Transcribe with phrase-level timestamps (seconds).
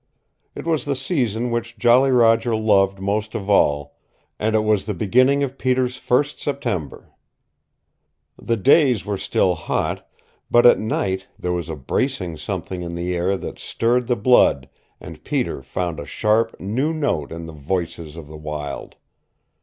[0.55, 3.97] It was the season which Jolly Roger loved most of all,
[4.39, 7.11] and it was the beginning of Peter's first September.
[8.35, 10.09] The days were still hot,
[10.49, 14.67] but at night there was a bracing something in the air that stirred the blood,
[14.99, 18.95] and Peter found a sharp, new note in the voices of the wild.